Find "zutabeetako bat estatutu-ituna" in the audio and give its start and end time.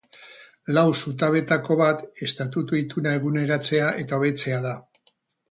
1.01-3.13